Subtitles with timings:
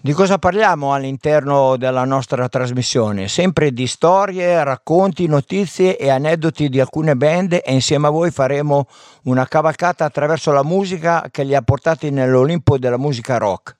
[0.00, 3.26] Di cosa parliamo all'interno della nostra trasmissione?
[3.26, 8.86] Sempre di storie, racconti, notizie e aneddoti di alcune band e insieme a voi faremo
[9.24, 13.74] una cavalcata attraverso la musica che li ha portati nell'Olimpo della musica rock.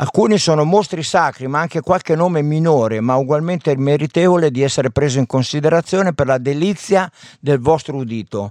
[0.00, 5.18] Alcuni sono mostri sacri, ma anche qualche nome minore, ma ugualmente meritevole di essere preso
[5.18, 7.10] in considerazione per la delizia
[7.40, 8.50] del vostro udito.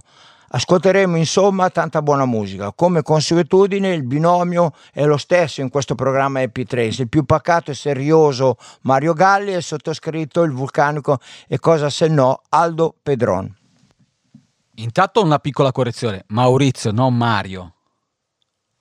[0.50, 2.70] Ascolteremo insomma tanta buona musica.
[2.72, 7.70] Come consuetudine il binomio è lo stesso in questo programma Happy Trace, il più pacato
[7.70, 13.56] e serioso Mario Galli e il sottoscritto, il vulcanico e cosa se no Aldo Pedron.
[14.74, 17.72] Intanto una piccola correzione, Maurizio, non Mario.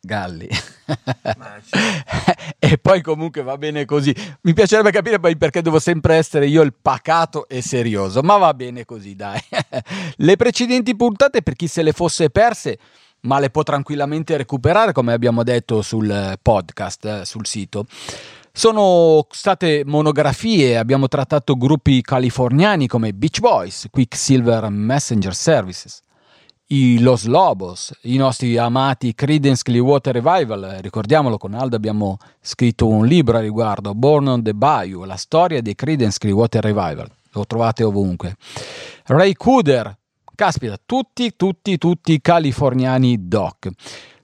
[0.07, 0.47] Galli.
[2.57, 4.15] e poi comunque va bene così.
[4.41, 8.55] Mi piacerebbe capire poi perché devo sempre essere io il pacato e serioso, ma va
[8.55, 9.39] bene così, dai.
[10.15, 12.79] le precedenti puntate, per chi se le fosse perse,
[13.21, 17.85] ma le può tranquillamente recuperare, come abbiamo detto sul podcast, sul sito.
[18.51, 26.01] Sono state monografie, abbiamo trattato gruppi californiani come Beach Boys, Quicksilver Messenger Services,
[26.69, 33.05] i Los Lobos, i nostri amati Creedence Clearwater Revival, ricordiamolo con Aldo abbiamo scritto un
[33.05, 37.83] libro a riguardo, Born on the Bayou, la storia dei Creedence Clearwater Revival, lo trovate
[37.83, 38.35] ovunque.
[39.05, 39.95] Ray Cooder,
[40.35, 43.69] caspita, tutti, tutti, tutti californiani doc.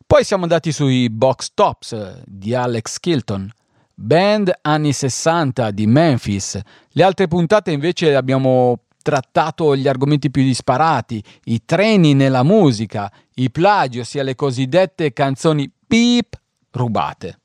[0.05, 3.49] Poi siamo andati sui Box Tops di Alex Kilton,
[3.93, 6.59] band anni 60 di Memphis.
[6.89, 13.51] Le altre puntate invece abbiamo trattato gli argomenti più disparati, i treni nella musica, i
[13.51, 16.39] plagi, ossia le cosiddette canzoni beep
[16.71, 17.37] rubate.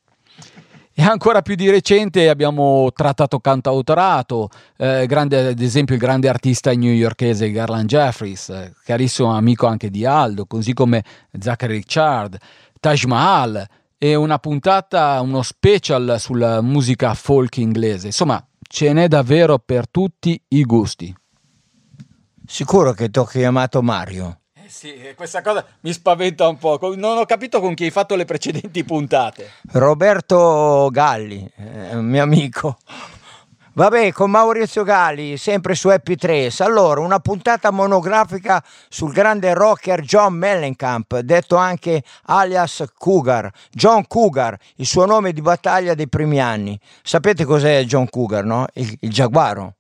[0.95, 6.73] E ancora più di recente abbiamo trattato cantautorato, eh, grande, ad esempio il grande artista
[6.73, 11.05] newyorkese Garland Jeffries, eh, carissimo amico anche di Aldo, così come
[11.39, 12.37] Zachary Richard,
[12.81, 13.65] Taj Mahal
[13.97, 18.07] e una puntata, uno special sulla musica folk inglese.
[18.07, 21.15] Insomma, ce n'è davvero per tutti i gusti.
[22.51, 24.41] Sicuro che ti ho chiamato Mario.
[24.55, 26.79] Eh sì, questa cosa mi spaventa un po'.
[26.97, 29.51] Non ho capito con chi hai fatto le precedenti puntate.
[29.73, 32.79] Roberto Galli, eh, mio amico.
[33.75, 36.63] Vabbè, con Maurizio Galli, sempre su Happy Trace.
[36.63, 43.53] Allora, una puntata monografica sul grande rocker John Mellencamp, detto anche alias Cougar.
[43.71, 46.81] John Cougar, il suo nome di battaglia dei primi anni.
[47.03, 48.67] Sapete cos'è John Cougar, no?
[48.73, 49.75] Il, il giaguaro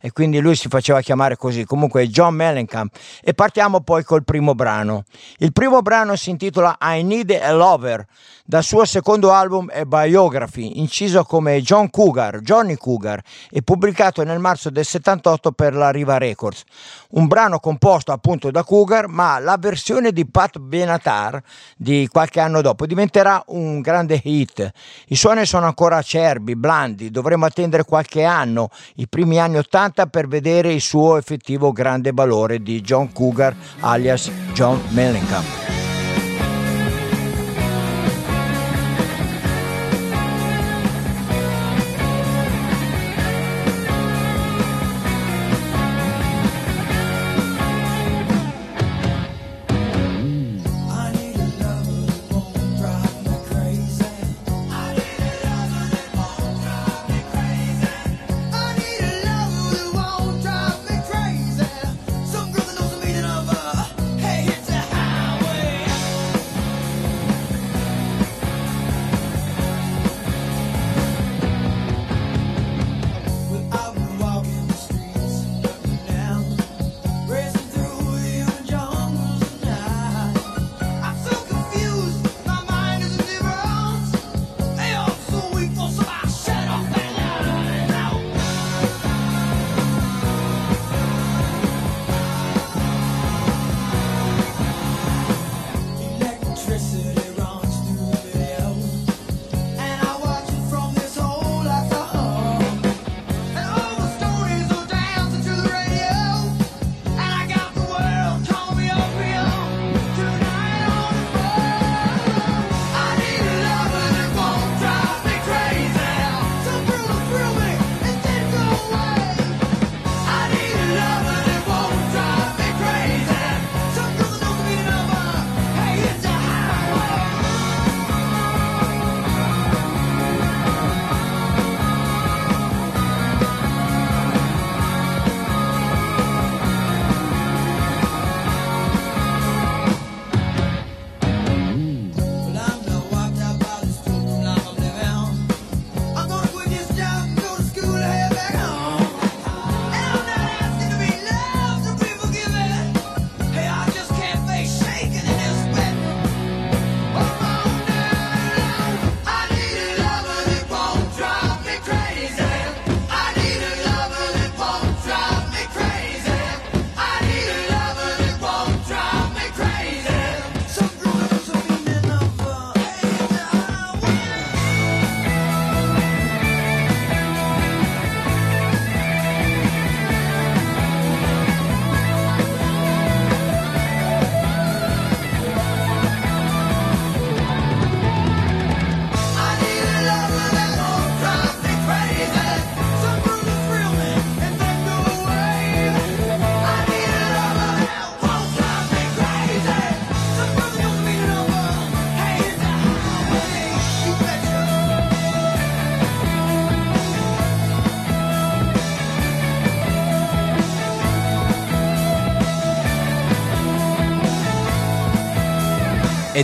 [0.00, 2.94] e quindi lui si faceva chiamare così, comunque John Mellencamp.
[3.22, 5.04] E partiamo poi col primo brano.
[5.38, 8.06] Il primo brano si intitola I Need a Lover,
[8.44, 13.20] dal suo secondo album A Biography, inciso come John Cougar, Johnny Cougar,
[13.50, 16.62] e pubblicato nel marzo del 78 per la Riva Records.
[17.10, 21.42] Un brano composto appunto da Cougar, ma la versione di Pat Benatar
[21.76, 24.70] di qualche anno dopo diventerà un grande hit.
[25.08, 30.06] I suoni sono ancora acerbi, blandi, dovremo attendere qualche anno, i primi anni 80 60
[30.06, 35.67] per vedere il suo effettivo grande valore di John Cougar alias John Mellencamp.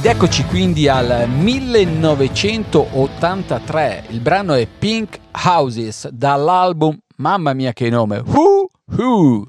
[0.04, 4.04] Ed eccoci quindi al 1983.
[4.08, 8.18] Il brano è Pink Houses dall'album Mamma mia che nome!
[8.18, 8.68] Who
[8.98, 9.46] Who!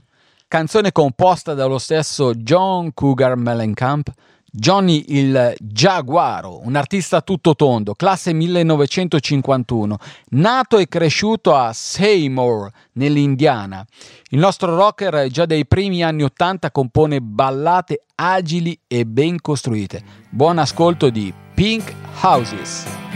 [0.48, 4.10] Canzone composta dallo stesso John Cougar Mellencamp
[4.58, 9.98] Johnny il Giaguaro, un artista tutto tondo, classe 1951,
[10.30, 13.86] nato e cresciuto a Seymour, nell'Indiana.
[14.30, 20.02] Il nostro rocker già dai primi anni 80 compone ballate agili e ben costruite.
[20.30, 23.15] Buon ascolto di Pink Houses.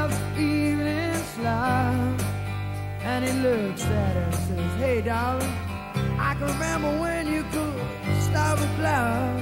[0.00, 2.16] Up the evening slide.
[3.02, 5.54] And he looks at her and says, Hey, darling,
[6.18, 9.40] I can remember when you could stop a cloud.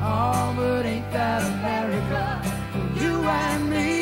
[0.00, 2.42] Oh, but ain't that America
[2.72, 3.92] for you and me?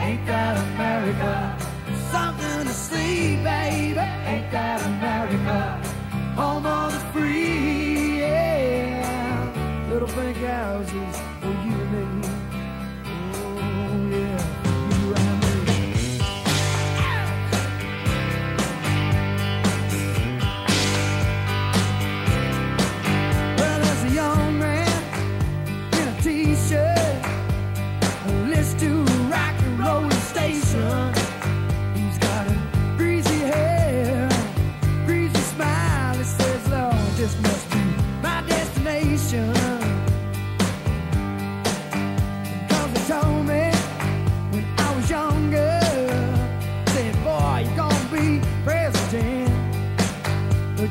[0.00, 1.56] Ain't that America?
[2.10, 4.00] Something to see, baby.
[4.32, 5.77] Ain't that America?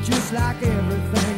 [0.09, 1.36] Like everything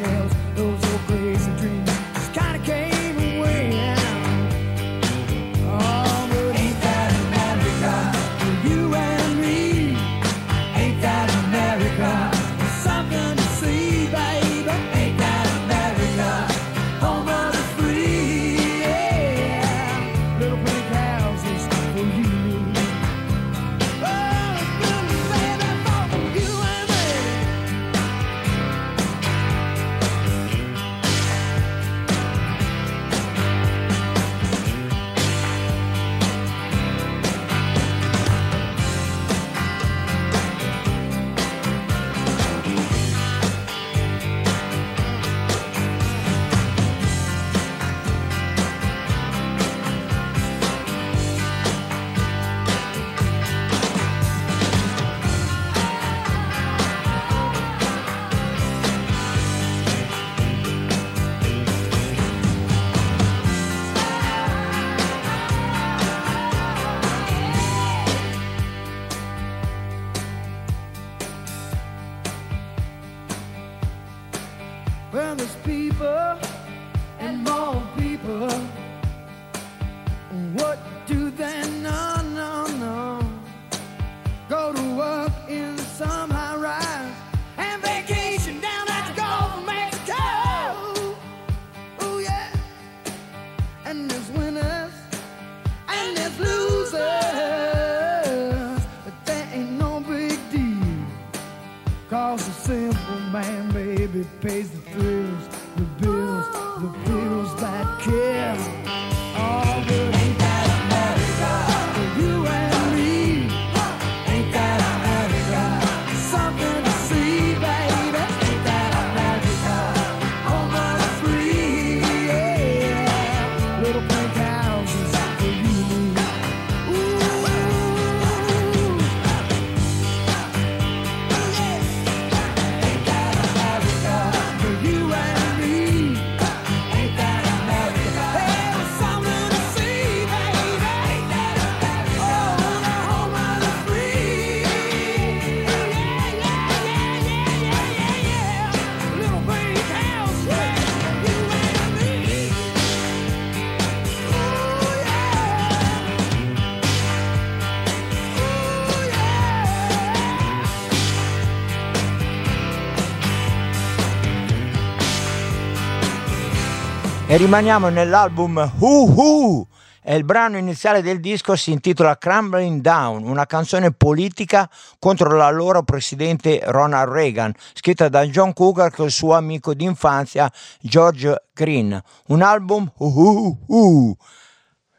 [167.39, 169.67] rimaniamo nell'album Who Who.
[170.03, 174.69] E il brano iniziale del disco si intitola Crumbling Down, una canzone politica
[174.99, 181.45] contro l'allora presidente Ronald Reagan, scritta da John Cougar con il suo amico d'infanzia George
[181.53, 181.97] Green.
[182.27, 184.17] Un album uh, uh.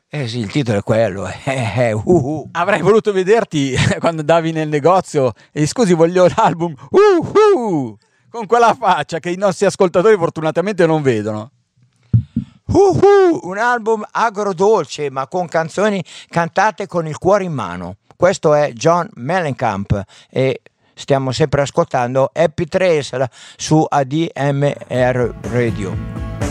[0.09, 1.27] Eh sì, il titolo è quello.
[1.27, 2.49] Eh, eh, uh, uh.
[2.53, 7.99] Avrei voluto vederti quando andavi nel negozio e scusi, voglio l'album uh, uh,
[8.31, 11.51] con quella faccia che i nostri ascoltatori fortunatamente non vedono.
[12.73, 17.97] Uh-huh, un album agrodolce ma con canzoni cantate con il cuore in mano.
[18.17, 20.61] Questo è John Mellencamp e
[20.95, 26.50] stiamo sempre ascoltando Happy Trace su ADMR Radio.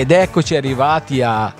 [0.00, 1.54] Ed eccoci arrivati a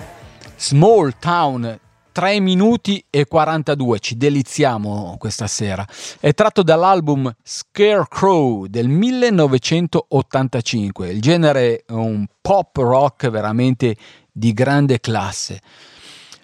[0.57, 1.79] Small Town
[2.11, 5.85] 3 minuti e 42, ci deliziamo questa sera.
[6.19, 11.09] È tratto dall'album Scarecrow del 1985.
[11.09, 13.95] Il genere è un pop rock veramente
[14.31, 15.61] di grande classe.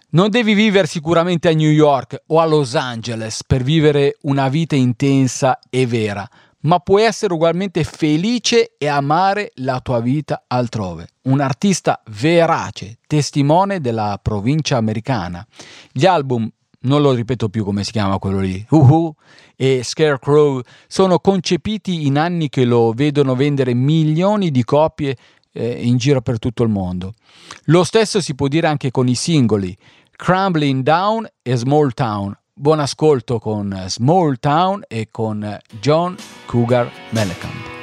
[0.10, 4.75] Non devi vivere sicuramente a New York o a Los Angeles per vivere una vita
[4.75, 6.30] intensa e vera
[6.62, 11.08] ma puoi essere ugualmente felice e amare la tua vita altrove.
[11.24, 15.46] Un artista verace, testimone della provincia americana.
[15.92, 16.50] Gli album,
[16.82, 19.16] non lo ripeto più come si chiama quello lì, uh-huh,
[19.55, 25.18] e Scarecrow, sono concepiti in anni che lo vedono vendere milioni di copie
[25.51, 27.14] eh, in giro per tutto il mondo.
[27.66, 29.75] Lo stesso si può dire anche con i singoli
[30.16, 36.15] Crumbling Down e Small Town, buon ascolto con Small Town e con John
[36.48, 37.76] Cougar Mellencamp.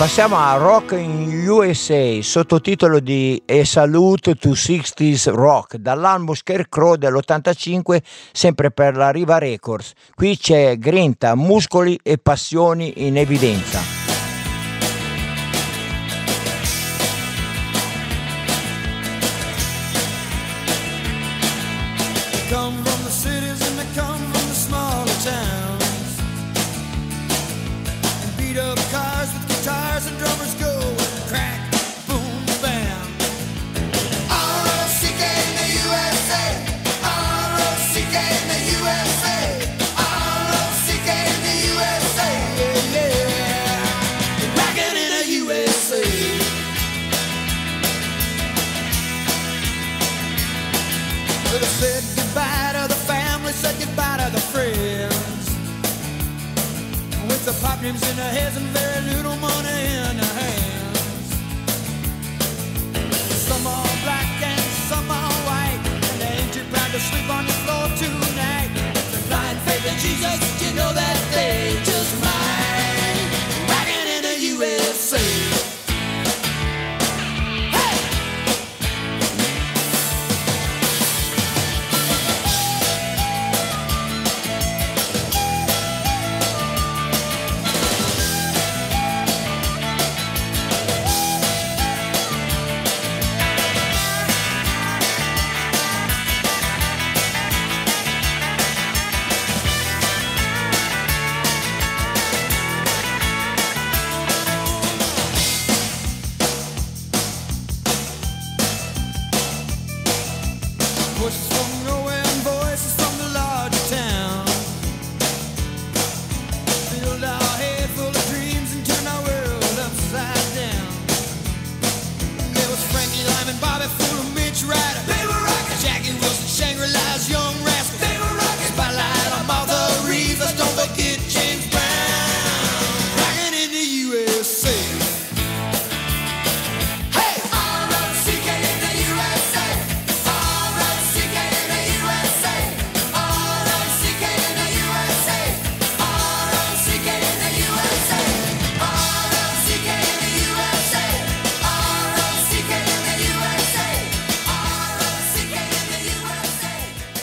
[0.00, 7.98] Passiamo a Rock in USA, sottotitolo di A Salute to 60s Rock, dall'album Scarecrow dell'85,
[8.32, 9.92] sempre per la Riva Records.
[10.14, 13.99] Qui c'è grinta, muscoli e passioni in evidenza.
[57.82, 61.32] Names in their heads and very little money in their hands.
[63.48, 67.46] Some are black and some are white, and they ain't too proud to sleep on
[67.46, 68.68] the floor tonight.
[69.28, 71.49] Blind faith in Jesus, you know that they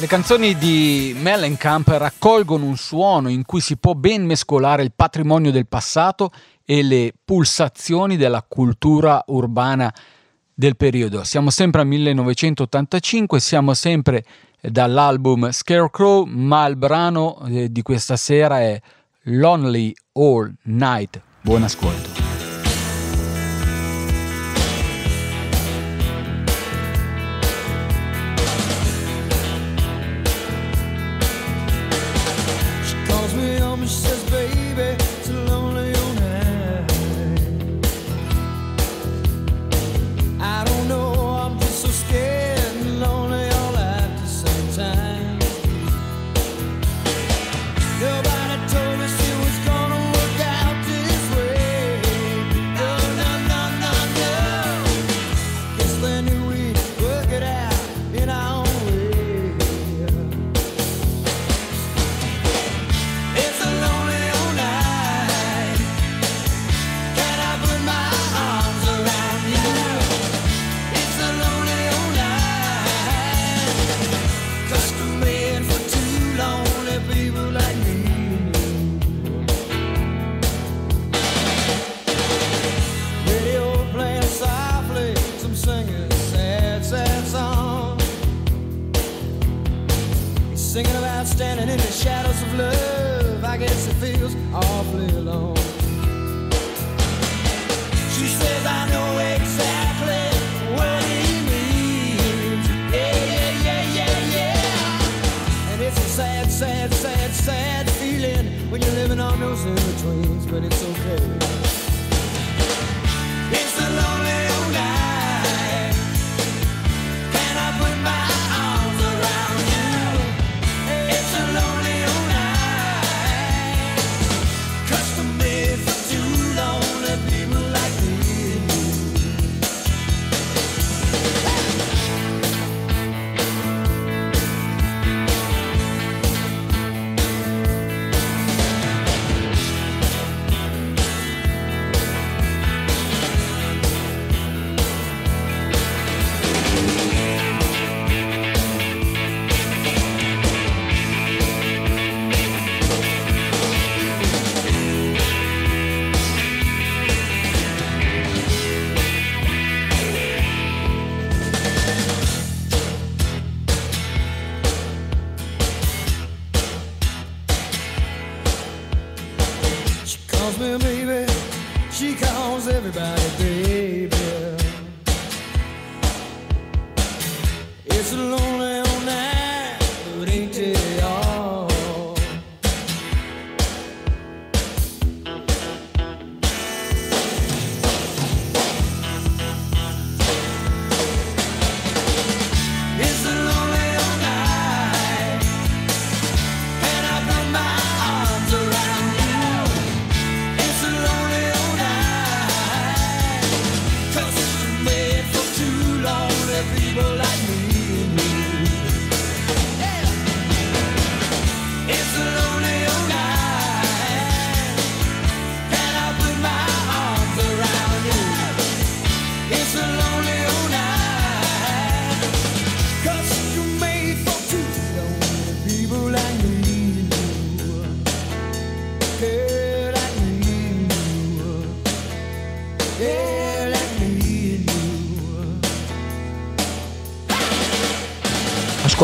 [0.07, 5.51] Le canzoni di Mellencamp raccolgono un suono in cui si può ben mescolare il patrimonio
[5.51, 6.31] del passato
[6.63, 9.93] e le pulsazioni della cultura urbana
[10.53, 11.25] del periodo.
[11.25, 14.23] Siamo sempre a 1985, siamo sempre
[14.61, 18.79] dall'album Scarecrow, ma il brano eh, di questa sera è
[19.23, 21.21] Lonely All Night.
[21.41, 22.26] Buon ascolto.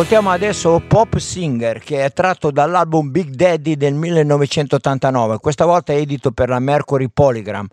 [0.04, 6.32] Ascoltiamo adesso Pop Singer che è tratto dall'album Big Daddy del 1989, questa volta edito
[6.32, 7.66] per la Mercury Polygram.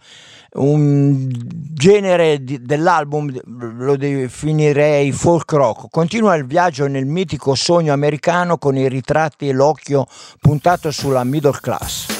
[0.52, 1.28] Un
[1.72, 3.36] genere di, dell'album
[3.78, 5.90] lo definirei folk rock.
[5.90, 10.06] Continua il viaggio nel mitico sogno americano con i ritratti e l'occhio
[10.38, 12.19] puntato sulla middle class.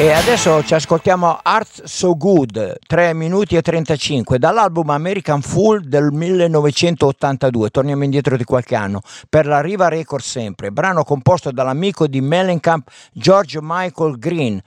[0.00, 6.08] E adesso ci ascoltiamo Art So Good, 3 minuti e 35, dall'album American Fool del
[6.10, 12.22] 1982, torniamo indietro di qualche anno, per la Riva Records sempre, brano composto dall'amico di
[12.22, 14.58] Mellencamp George Michael Green,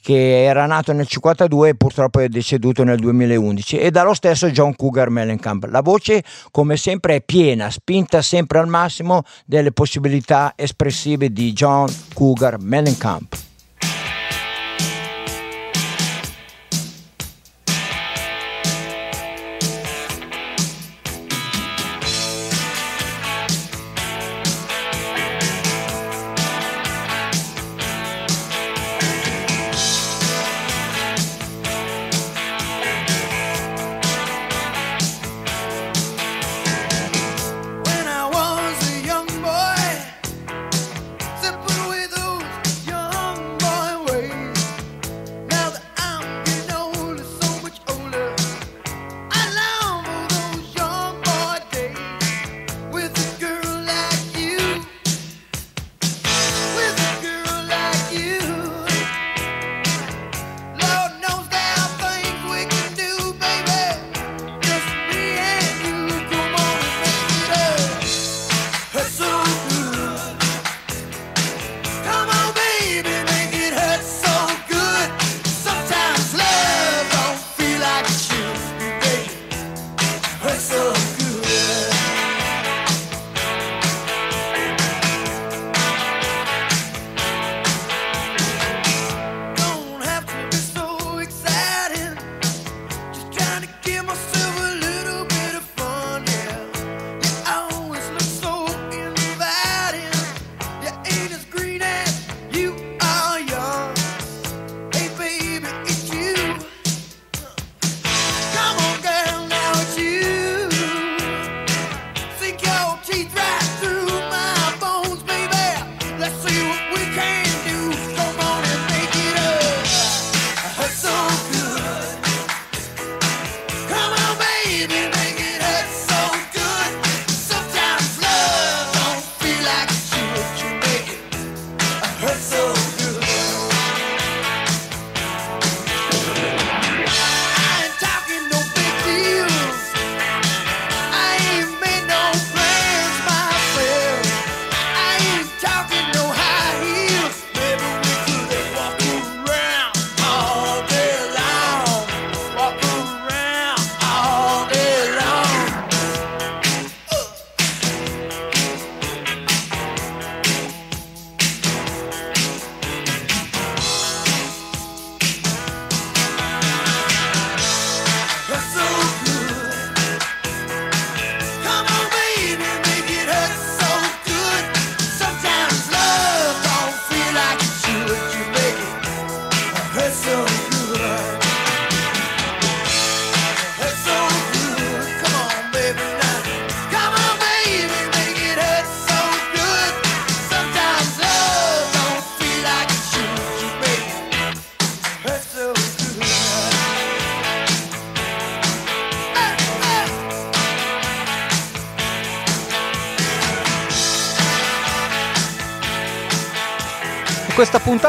[0.00, 4.76] che era nato nel 1952 e purtroppo è deceduto nel 2011, e dallo stesso John
[4.76, 5.64] Cougar Mellencamp.
[5.68, 6.22] La voce,
[6.52, 13.45] come sempre, è piena, spinta sempre al massimo delle possibilità espressive di John Cougar Mellencamp.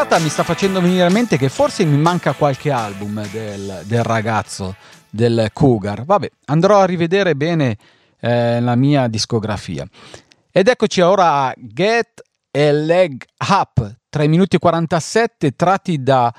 [0.07, 4.03] Puntata mi sta facendo venire in mente che forse mi manca qualche album del, del
[4.03, 4.75] ragazzo,
[5.09, 6.05] del Cougar.
[6.05, 7.77] Vabbè, andrò a rivedere bene
[8.21, 9.85] eh, la mia discografia.
[10.49, 16.33] Ed eccoci ora a Get a Leg Up, 3 minuti e 47 tratti da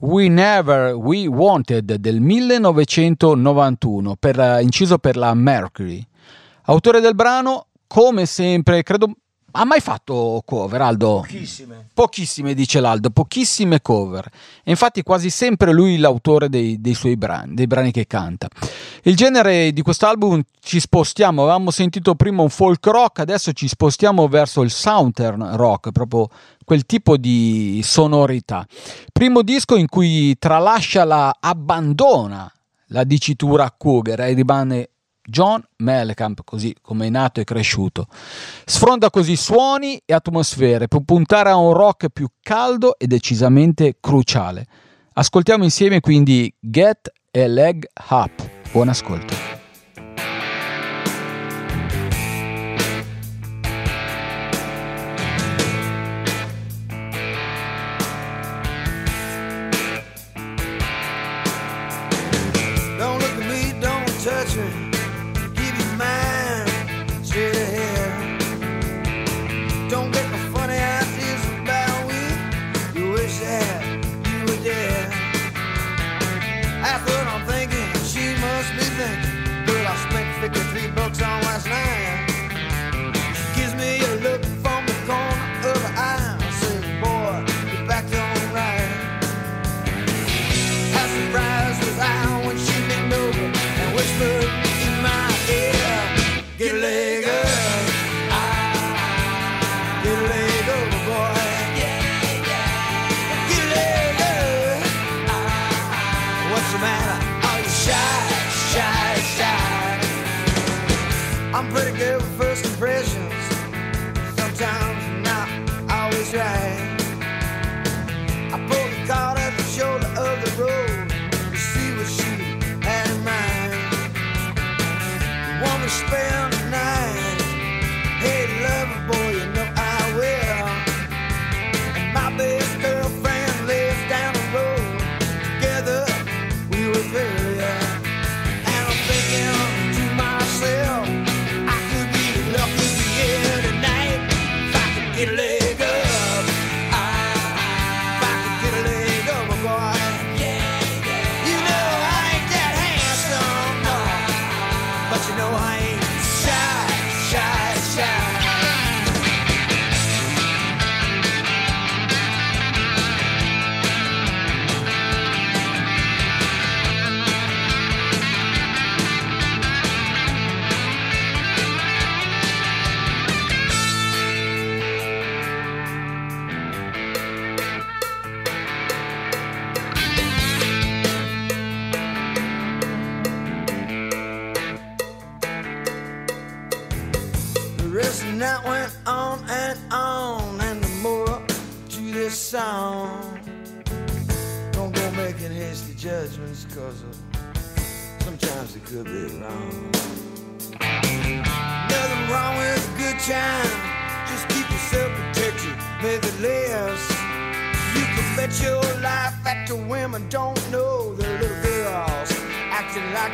[0.00, 6.06] We Never We Wanted del 1991, per, inciso per la Mercury.
[6.64, 9.10] Autore del brano, come sempre, credo
[9.56, 11.20] ha mai fatto cover, Aldo?
[11.20, 11.88] Pochissime.
[11.94, 14.28] Pochissime, dice l'Aldo, pochissime cover.
[14.64, 18.48] E infatti quasi sempre lui l'autore dei, dei suoi brani, dei brani che canta.
[19.02, 24.26] Il genere di quest'album ci spostiamo, avevamo sentito prima un folk rock, adesso ci spostiamo
[24.26, 26.28] verso il southern rock, proprio
[26.64, 28.66] quel tipo di sonorità.
[29.12, 32.50] Primo disco in cui tralascia la abbandona
[32.88, 34.88] la dicitura cougar e rimane
[35.26, 38.06] John Mellencamp, così come è nato e cresciuto.
[38.64, 44.66] Sfronda così suoni e atmosfere per puntare a un rock più caldo e decisamente cruciale.
[45.14, 48.50] Ascoltiamo insieme quindi Get a Leg Up.
[48.72, 49.63] Buon ascolto.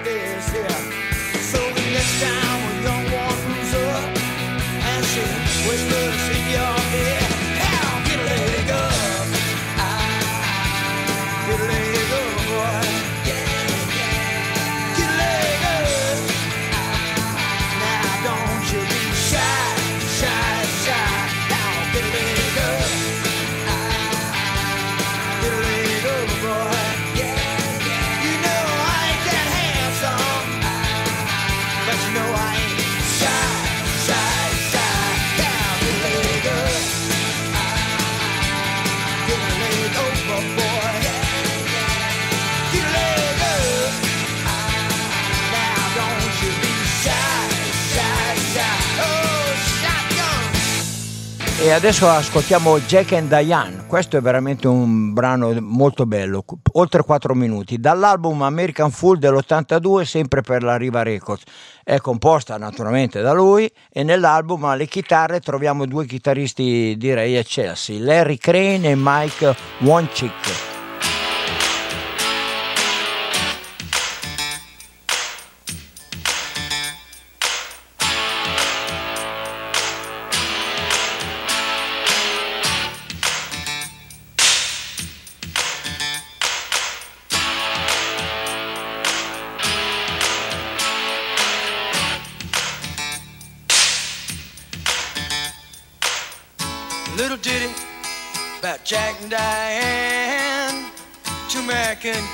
[0.02, 0.80] Yeah.
[6.92, 7.29] ear
[51.70, 53.84] E adesso ascoltiamo Jack and Diane.
[53.86, 57.78] Questo è veramente un brano molto bello, oltre 4 minuti.
[57.78, 61.44] Dall'album American Fool dell'82, sempre per la Riva Records.
[61.84, 68.38] È composta naturalmente da lui e nell'album alle chitarre troviamo due chitarristi direi eccelsi, Larry
[68.38, 70.69] Crane e Mike Wonchik.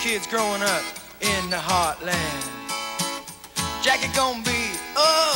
[0.07, 0.85] Kids growing up
[1.21, 2.45] in the heartland.
[3.83, 5.35] Jackie gonna be a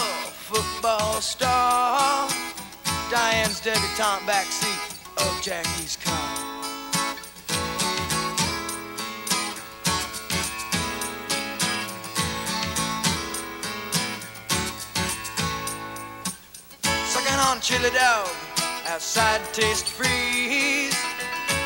[0.49, 2.29] football star.
[3.11, 4.83] Diane's debutante backseat
[5.25, 6.37] of Jackie's car.
[17.13, 18.29] Sucking on chili dog
[18.87, 21.10] outside taste freeze.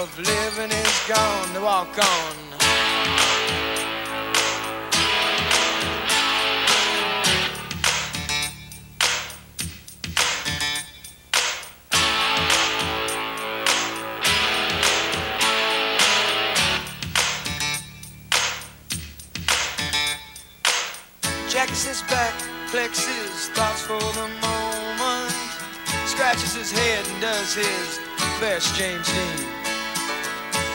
[0.00, 2.34] of living is gone to walk on.
[21.50, 22.32] Jackets his back,
[22.70, 25.34] flexes thoughts for the moment,
[26.06, 28.00] scratches his head and does his
[28.40, 29.59] best James Dean.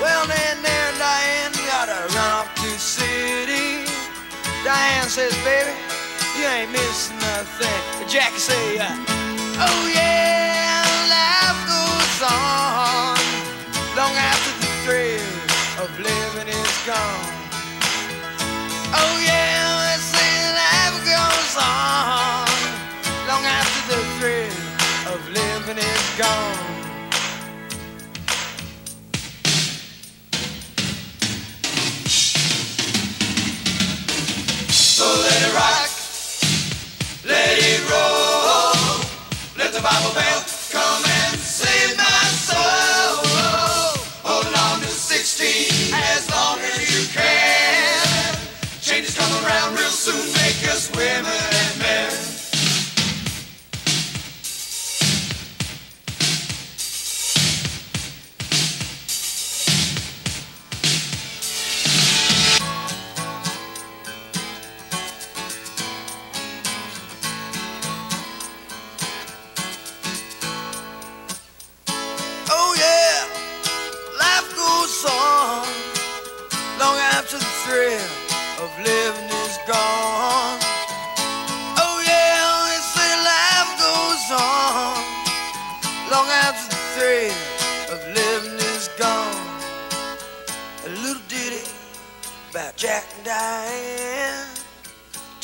[0.05, 3.89] Well, then there, Diane, gotta run off to city.
[4.63, 5.73] Diane says, baby,
[6.37, 8.07] you ain't missing nothing.
[8.07, 8.85] Jackie say, uh,
[9.65, 13.17] oh yeah, life goes on
[13.97, 17.34] long after the thrill of living is gone.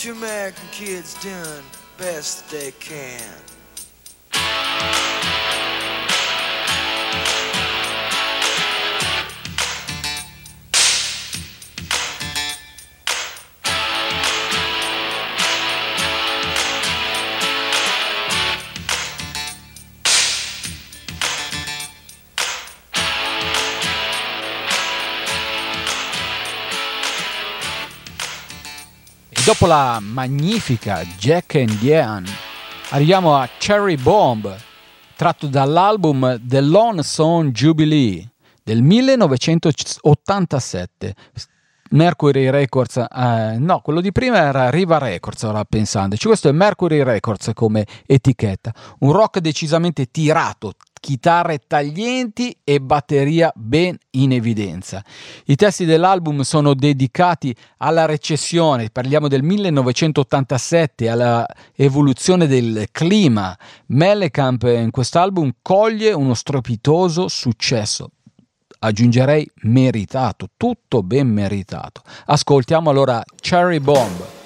[0.01, 1.63] Two American kids doing
[1.97, 3.21] best they can.
[29.45, 32.29] Dopo la magnifica Jack and Diane,
[32.89, 34.55] arriviamo a Cherry Bomb,
[35.15, 38.29] tratto dall'album The Lone Song Jubilee
[38.63, 41.15] del 1987.
[41.91, 47.03] Mercury Records, eh, no, quello di prima era Riva Records, ora pensando, questo è Mercury
[47.03, 55.03] Records come etichetta, un rock decisamente tirato, chitarre taglienti e batteria ben in evidenza.
[55.47, 63.57] I testi dell'album sono dedicati alla recessione, parliamo del 1987, alla evoluzione del clima.
[63.87, 68.11] Mellencamp in quest'album coglie uno stropitoso successo
[68.83, 72.01] aggiungerei meritato, tutto ben meritato.
[72.25, 74.40] Ascoltiamo allora Cherry Bomb.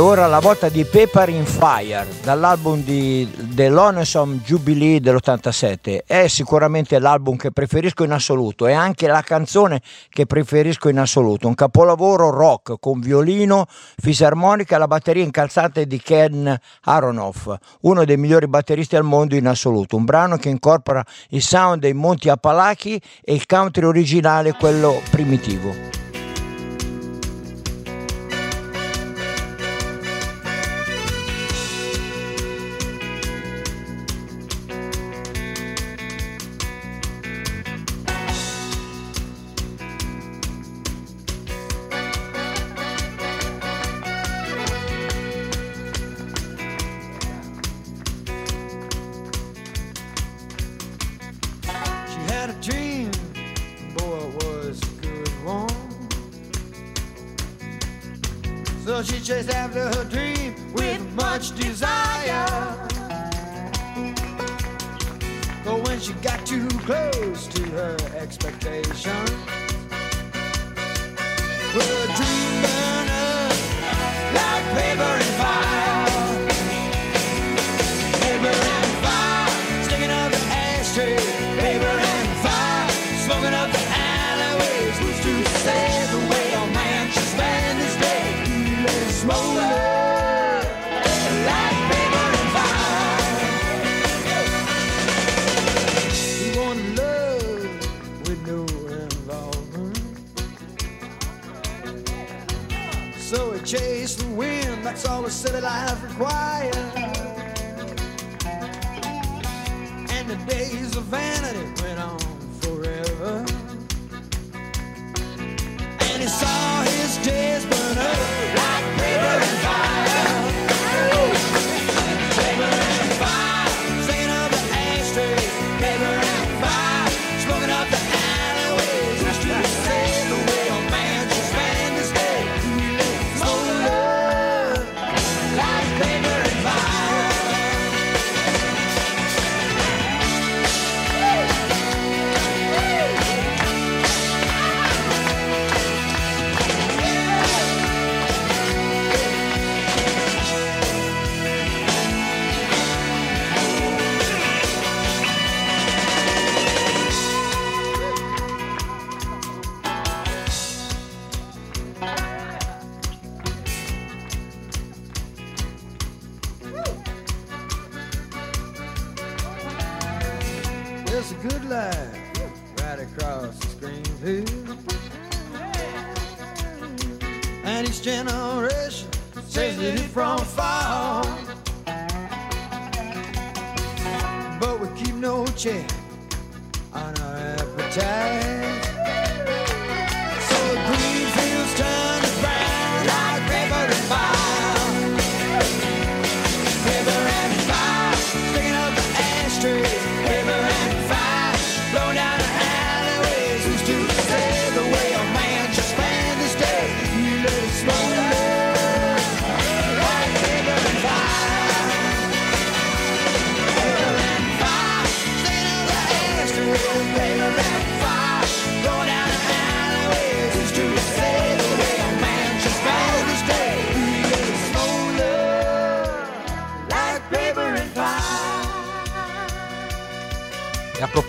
[0.00, 6.00] Ora la volta di Paper in Fire dall'album di The Lonesome Jubilee dell'87.
[6.06, 11.46] È sicuramente l'album che preferisco in assoluto, è anche la canzone che preferisco in assoluto.
[11.46, 18.16] Un capolavoro rock con violino, fisarmonica e la batteria incalzata di Ken Aronoff, uno dei
[18.16, 19.96] migliori batteristi al mondo in assoluto.
[19.96, 25.99] Un brano che incorpora il sound dei Monti Appalachi e il country originale, quello primitivo.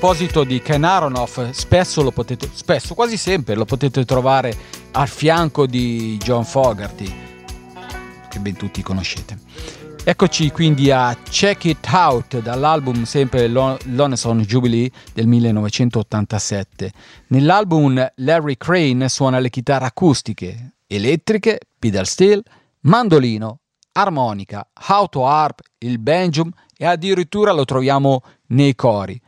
[0.02, 4.52] Proposito di Ken Aronoff, spesso lo potete, spesso, quasi sempre lo potete trovare
[4.94, 7.14] al fianco di John Fogerty,
[8.28, 9.38] che ben tutti conoscete.
[10.04, 16.92] Eccoci quindi a Check It Out dall'album sempre Lonesome Jubilee del 1987.
[17.28, 22.44] Nell'album Larry Crane suona le chitarre acustiche, elettriche, pedal steel,
[22.80, 23.60] mandolino,
[23.92, 29.22] armonica, auto harp, il banjo e addirittura lo troviamo nei cori.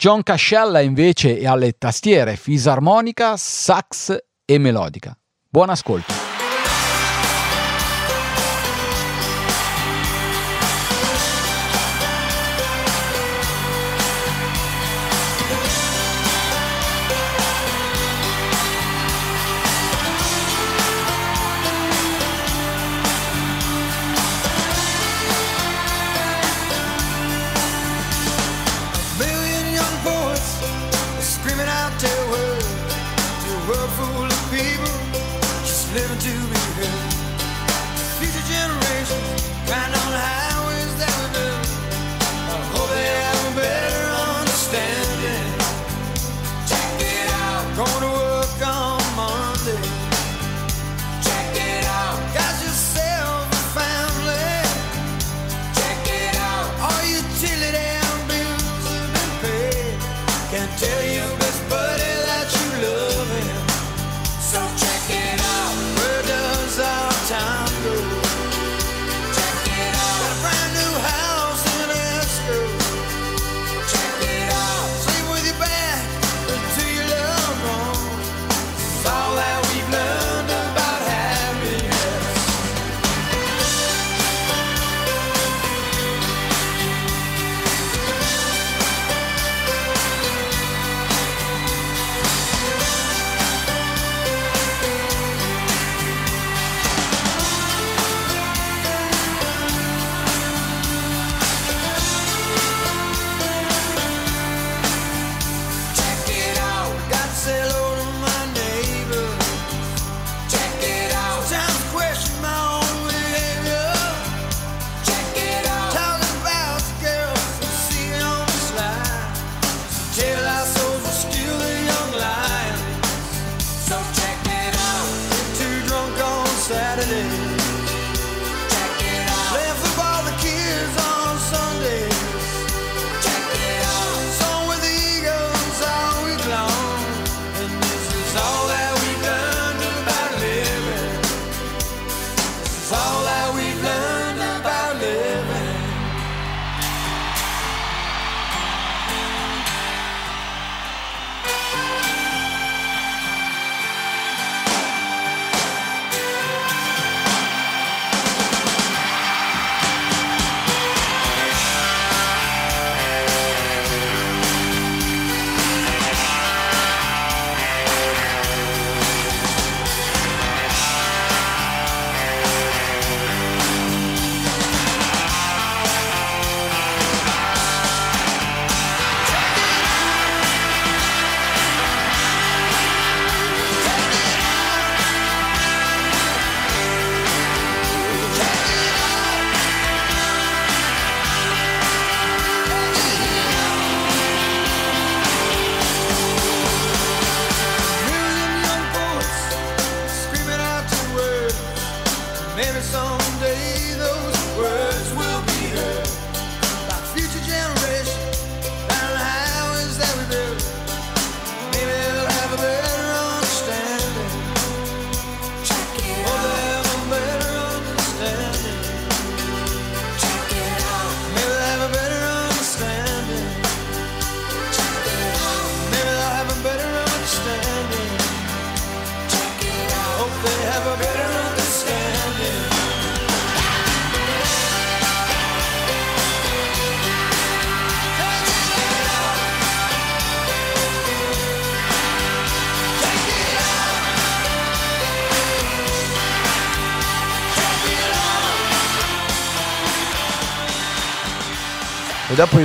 [0.00, 5.18] John Cascella invece è alle tastiere, fisarmonica, sax e melodica.
[5.48, 6.17] Buon ascolto.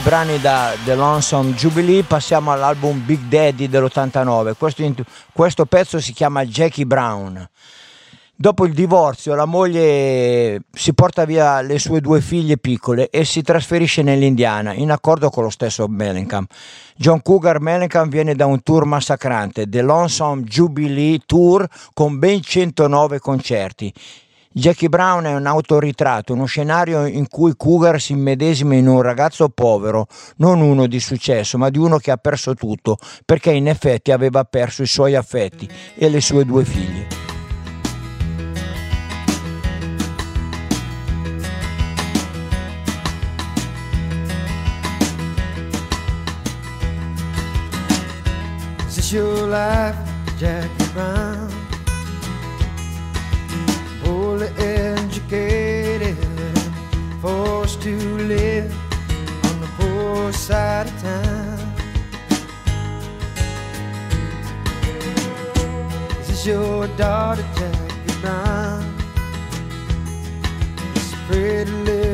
[0.04, 4.54] Brani da The Lonesome Jubilee passiamo all'album Big Daddy dell'89.
[4.58, 4.84] Questo,
[5.32, 7.48] questo pezzo si chiama Jackie Brown.
[8.36, 13.42] Dopo il divorzio la moglie si porta via le sue due figlie piccole e si
[13.42, 16.52] trasferisce nell'Indiana in accordo con lo stesso Mellencamp.
[16.98, 23.20] John Cougar Mellencamp viene da un tour massacrante, The Lonesome Jubilee Tour con ben 109
[23.20, 23.94] concerti.
[24.56, 29.50] Jackie Brown è un autoritratto, uno scenario in cui Cougar si immedesima in un ragazzo
[29.50, 30.06] povero,
[30.38, 34.44] non uno di successo, ma di uno che ha perso tutto, perché in effetti aveva
[34.44, 37.08] perso i suoi affetti e le sue due figlie.
[50.38, 51.43] Jackie Brown?
[54.34, 56.18] Poorly educated,
[57.22, 58.74] forced to live
[59.46, 61.74] on the poor side of town.
[66.18, 68.98] This is this your daughter, Jackie Brown?
[70.96, 72.13] This pretty little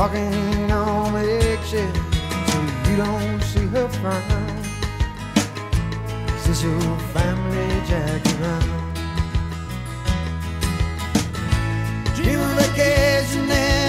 [0.00, 1.94] walking on eggshells
[2.48, 4.62] so you don't see her frown.
[6.46, 6.80] This your
[7.12, 8.68] family, Jackie Brown?
[12.14, 13.79] Dream of vacationing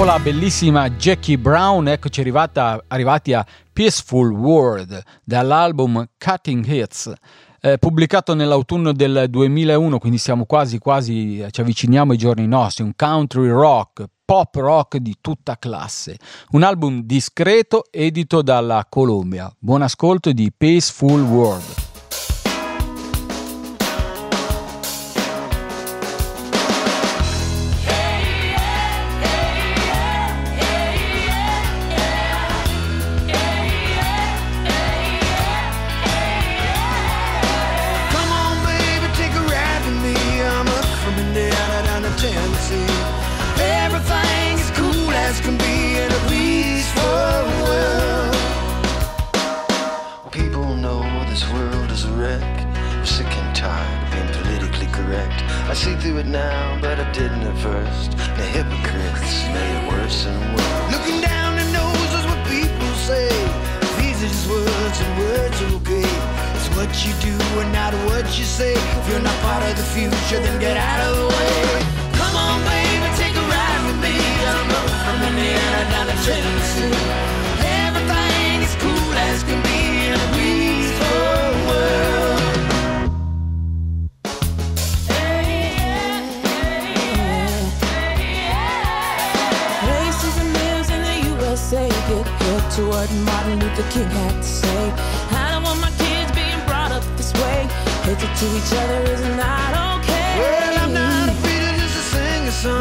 [0.00, 7.12] Dopo la bellissima Jackie Brown, eccoci arrivata, arrivati a Peaceful World dall'album Cutting Hits.
[7.60, 12.92] eh, pubblicato nell'autunno del 2001, quindi siamo quasi quasi ci avviciniamo ai giorni nostri, un
[12.96, 16.16] country rock, pop rock di tutta classe,
[16.52, 19.54] un album discreto edito dalla Columbia.
[19.58, 21.89] Buon ascolto di Peaceful World.
[56.10, 58.10] Through it now, but I didn't at first.
[58.18, 60.90] The hypocrites made it worse and worse.
[60.90, 63.30] Looking down the nose is what people say.
[63.94, 66.10] These are just words and words are okay.
[66.58, 68.74] It's what you do and not what you say.
[68.74, 71.78] If you're not part of the future, then get out of the way.
[72.18, 74.18] Come on, baby, take a ride with me.
[74.50, 77.39] I'm up from Indiana down to Tennessee.
[92.80, 94.82] To what Martin Luther King had to say.
[95.36, 97.58] I don't want my kids being brought up this way.
[98.06, 100.30] Hatred to each other is not okay.
[100.40, 102.80] Well, I'm not afraid of just a song.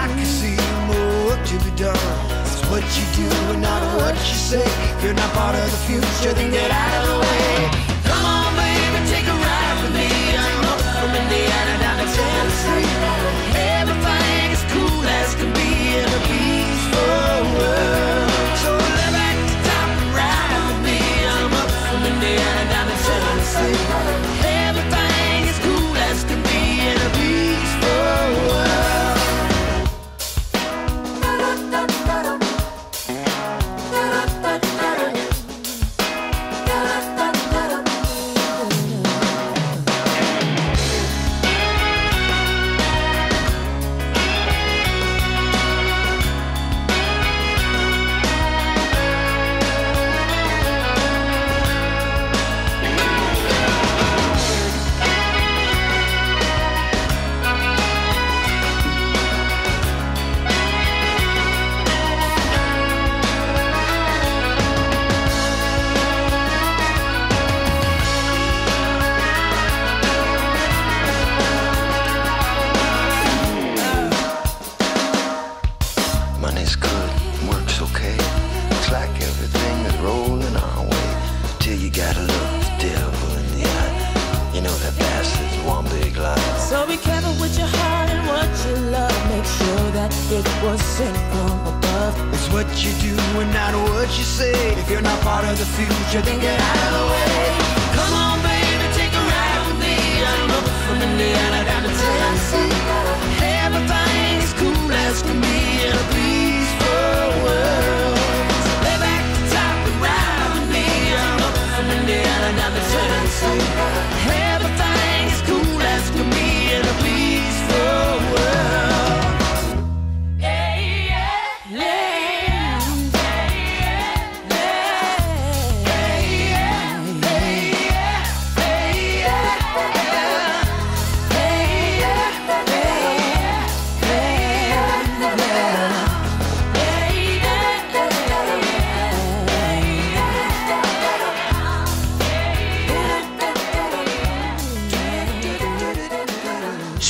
[0.00, 0.56] I can see
[0.90, 2.10] more work to be done.
[2.46, 4.66] It's what you do and not what you say.
[4.94, 7.51] If you're not part of the future, then get out of the way.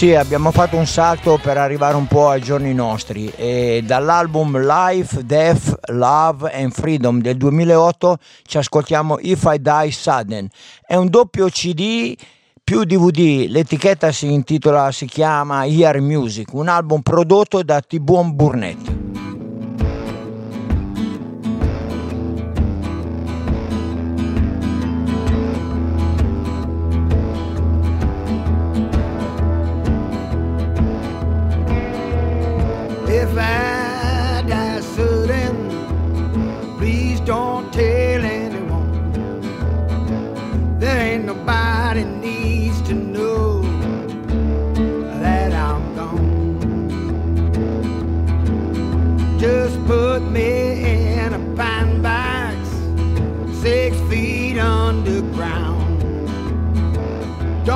[0.03, 5.24] Sì, abbiamo fatto un salto per arrivare un po' ai giorni nostri e dall'album Life,
[5.24, 10.48] Death, Love and Freedom del 2008 ci ascoltiamo If I Die Sudden.
[10.84, 12.16] È un doppio CD
[12.64, 19.01] più DVD, l'etichetta si intitola, si chiama Ear Music, un album prodotto da T-Bone Burnett.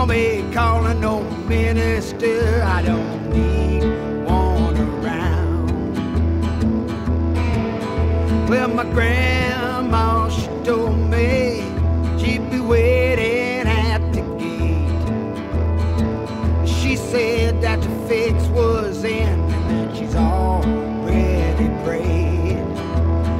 [0.06, 2.62] Don't be calling no minister.
[2.64, 3.82] I don't need
[4.24, 5.98] one around.
[8.48, 11.64] Well, my grandma, she told me
[12.20, 15.08] she'd be waiting at the gate.
[16.68, 22.58] She said that the fix was in and that she's already prayed.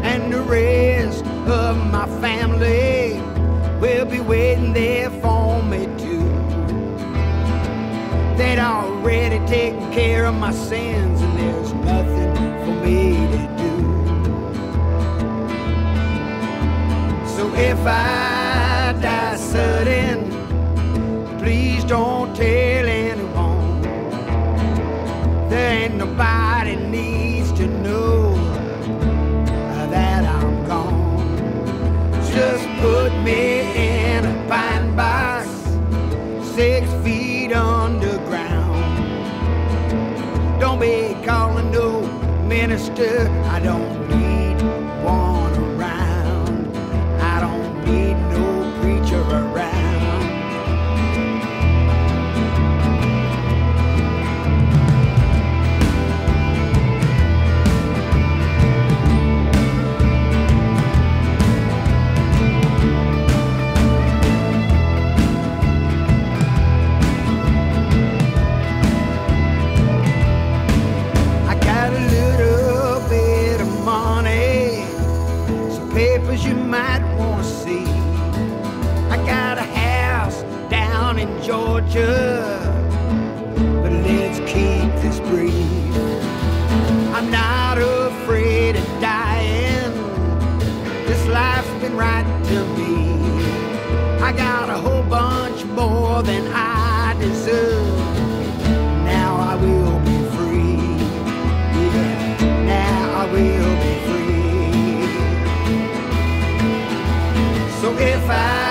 [0.02, 3.20] And the rest of my family
[3.78, 6.05] will be waiting there for me too.
[8.37, 12.34] They'd already taken care of my sins, and there's nothing
[12.64, 13.74] for me to do.
[17.34, 20.30] So if I die sudden,
[21.39, 23.82] please don't tell anyone.
[25.49, 28.34] There ain't nobody needs to know
[29.91, 31.39] that I'm gone.
[32.34, 35.49] Just put me in a pine box,
[36.57, 38.80] six feet underground.
[40.59, 42.00] Don't be calling no
[42.48, 43.28] minister.
[43.44, 44.62] I don't need
[45.04, 45.55] one
[75.97, 77.86] papers you might want to see.
[79.09, 82.60] I got a house down in Georgia,
[83.82, 85.97] but let's keep this brief.
[87.16, 89.90] I'm not afraid of dying.
[91.06, 92.98] This life's been right to me.
[94.20, 97.97] I got a whole bunch more than I deserve.
[99.14, 100.77] Now I will be free.
[101.81, 103.76] Yeah, now I will
[107.98, 108.65] if I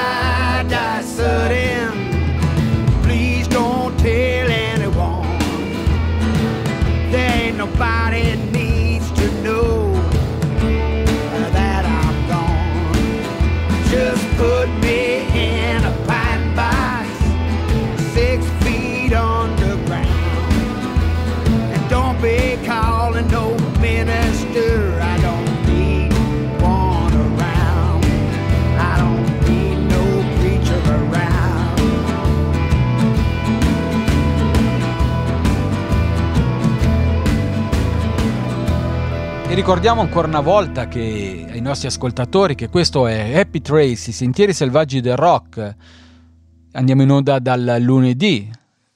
[39.65, 44.53] ricordiamo ancora una volta che ai nostri ascoltatori che questo è Happy Trace, i sentieri
[44.53, 45.75] selvaggi del rock.
[46.73, 48.47] Andiamo in onda dal lunedì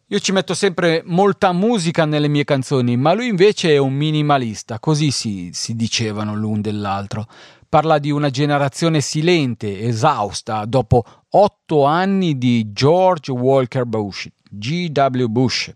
[0.06, 4.78] Io ci metto sempre molta musica nelle mie canzoni, ma lui invece è un minimalista,
[4.78, 7.26] così si, si dicevano l'un dell'altro.
[7.70, 15.26] Parla di una generazione silente, esausta, dopo otto anni di George Walker Bush, G.W.
[15.26, 15.72] Bush.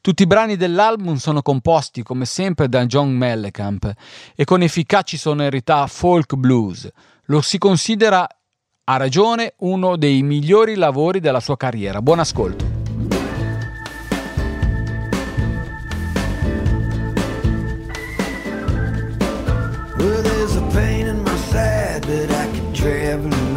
[0.00, 3.92] Tutti i brani dell'album sono composti come sempre da John Mellencamp
[4.34, 6.88] e con efficaci sonorità folk blues.
[7.24, 8.26] Lo si considera
[8.84, 12.00] Ha ragione, uno dei migliori lavori della sua carriera.
[12.00, 12.73] Buon ascolto.
[22.86, 23.53] I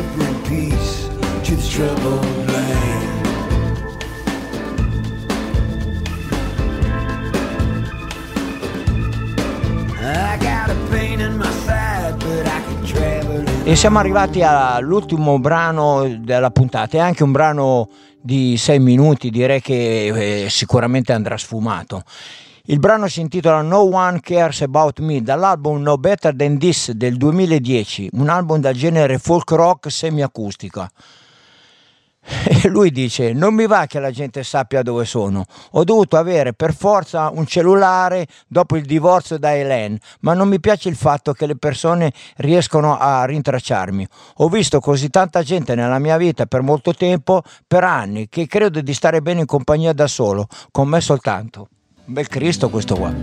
[0.00, 1.08] to bring peace
[1.44, 3.18] to this troubled land.
[13.62, 17.88] E siamo arrivati all'ultimo brano della puntata, è anche un brano
[18.20, 22.02] di sei minuti, direi che eh, sicuramente andrà sfumato.
[22.70, 27.16] Il brano si intitola No One Cares About Me dall'album No Better Than This del
[27.16, 30.88] 2010, un album dal genere folk rock semiacustica.
[32.62, 35.46] E lui dice: Non mi va che la gente sappia dove sono.
[35.72, 40.60] Ho dovuto avere per forza un cellulare dopo il divorzio da Hélène, ma non mi
[40.60, 44.06] piace il fatto che le persone riescono a rintracciarmi.
[44.36, 48.80] Ho visto così tanta gente nella mia vita per molto tempo, per anni, che credo
[48.80, 51.66] di stare bene in compagnia da solo, con me soltanto.
[52.10, 53.14] Un bel Cristo questo qua.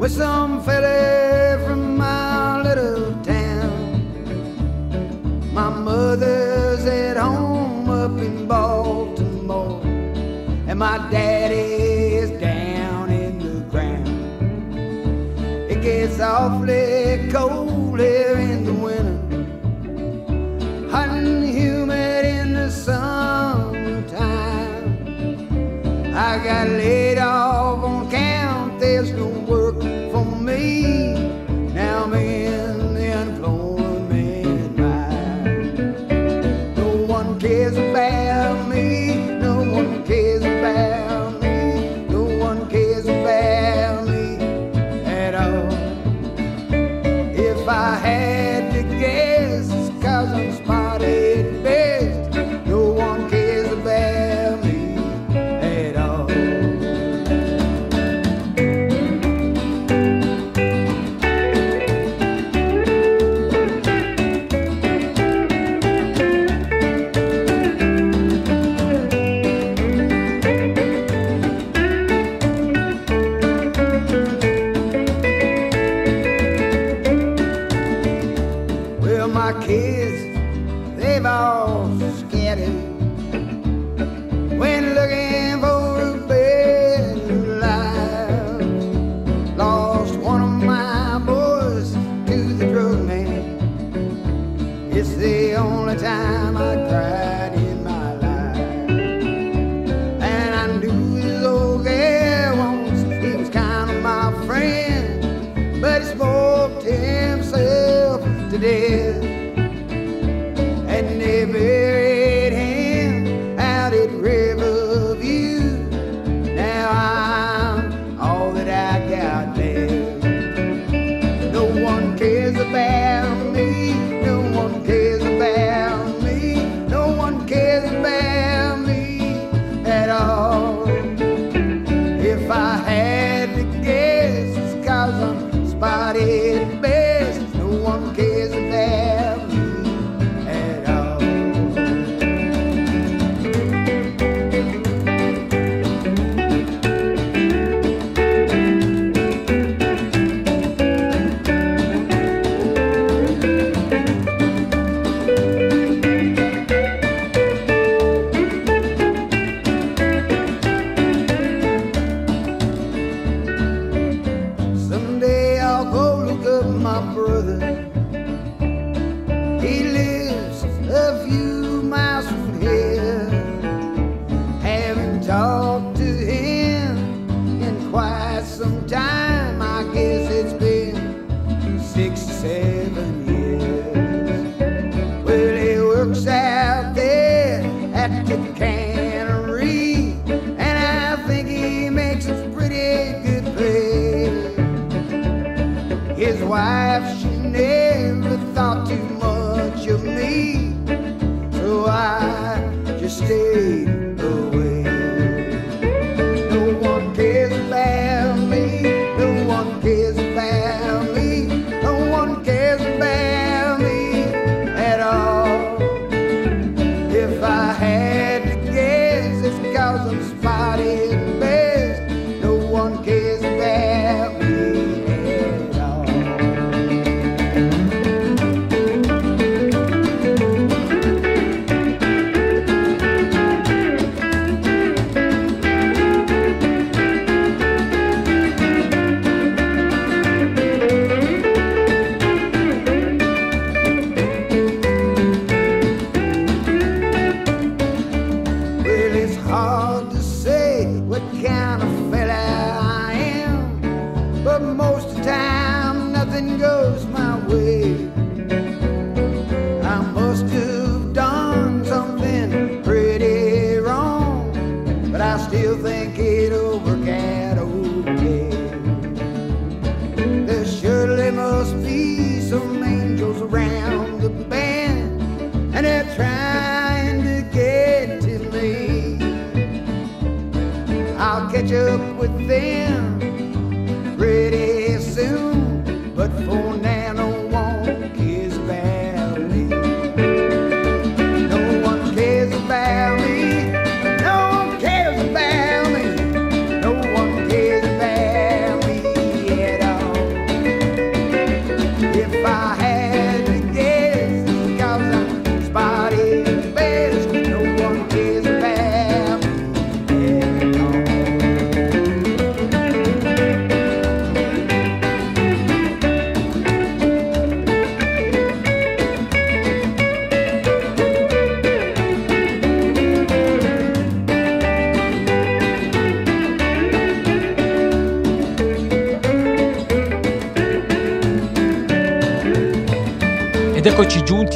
[0.00, 1.12] Well, some fella
[5.62, 9.80] My mother's at home up in Baltimore,
[10.66, 14.08] and my daddy is down in the ground.
[15.70, 19.20] It gets awfully cold here in the winter
[20.90, 24.16] hot and humid in the summertime.
[26.12, 29.31] I got laid off on count, there's no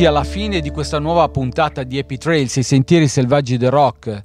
[0.06, 4.22] alla fine di questa nuova puntata di Happy Trails, i sentieri selvaggi del rock.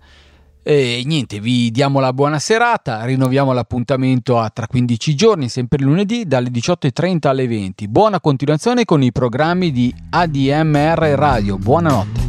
[0.63, 6.25] E niente, vi diamo la buona serata, rinnoviamo l'appuntamento a tra 15 giorni, sempre lunedì,
[6.25, 7.87] dalle 18.30 alle 20.
[7.87, 11.57] Buona continuazione con i programmi di ADMR Radio.
[11.57, 12.20] Buonanotte.